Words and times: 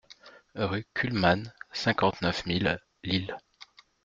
Rue 0.57 0.83
Kuhlmann, 0.95 1.53
cinquante-neuf 1.71 2.47
mille 2.47 2.79
Lille 3.03 3.37